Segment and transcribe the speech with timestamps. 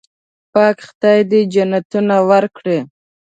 [0.51, 2.79] پاک خدای دې جنتونه ورکړي.